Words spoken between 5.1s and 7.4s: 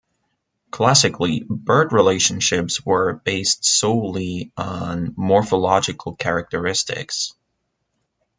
morphological characteristics.